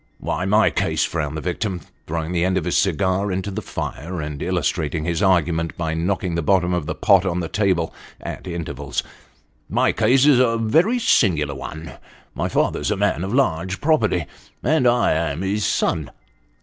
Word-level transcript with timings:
"Why, 0.29 0.45
my 0.45 0.71
case," 0.71 1.03
frowned 1.05 1.37
the 1.37 1.41
victim, 1.41 1.79
throwing 2.07 2.31
the 2.31 2.43
end 2.43 2.57
of 2.57 2.65
his 2.65 2.75
cigar 2.75 3.31
into 3.31 3.51
the 3.51 3.61
fire, 3.61 4.19
and 4.19 4.41
illustrating 4.41 5.05
his 5.05 5.21
argument 5.21 5.77
by 5.77 5.93
knocking 5.93 6.33
the 6.33 6.41
bottom 6.41 6.73
of 6.73 6.87
the 6.87 6.95
pot 6.95 7.23
on 7.23 7.39
the 7.39 7.47
table, 7.47 7.93
at 8.19 8.47
intervals," 8.47 9.03
my 9.79 9.91
case 9.91 10.25
is 10.25 10.39
a 10.39 10.57
very 10.57 10.97
singular 10.97 11.53
one. 11.53 11.99
My 12.33 12.49
father's 12.49 12.89
a 12.89 12.97
man 12.97 13.23
of 13.23 13.31
large 13.31 13.79
property, 13.79 14.25
and 14.63 14.87
I 14.87 15.11
am 15.13 15.43
his 15.43 15.67
son." 15.67 16.09